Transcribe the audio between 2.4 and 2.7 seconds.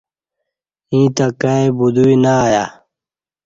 ایہ